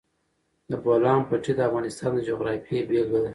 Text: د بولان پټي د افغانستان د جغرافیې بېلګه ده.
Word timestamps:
د 0.69 0.71
بولان 0.83 1.19
پټي 1.29 1.51
د 1.55 1.59
افغانستان 1.69 2.09
د 2.13 2.19
جغرافیې 2.27 2.79
بېلګه 2.89 3.19
ده. 3.23 3.29